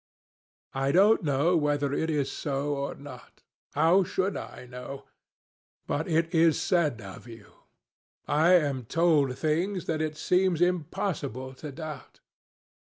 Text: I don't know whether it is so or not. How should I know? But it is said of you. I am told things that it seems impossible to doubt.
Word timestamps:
I 0.73 0.91
don't 0.91 1.21
know 1.21 1.55
whether 1.55 1.93
it 1.93 2.09
is 2.09 2.31
so 2.31 2.73
or 2.75 2.95
not. 2.95 3.43
How 3.75 4.03
should 4.03 4.35
I 4.35 4.65
know? 4.67 5.05
But 5.85 6.07
it 6.07 6.33
is 6.33 6.59
said 6.59 6.99
of 7.01 7.27
you. 7.27 7.53
I 8.27 8.53
am 8.53 8.85
told 8.85 9.37
things 9.37 9.85
that 9.85 10.01
it 10.01 10.17
seems 10.17 10.59
impossible 10.59 11.53
to 11.53 11.71
doubt. 11.71 12.19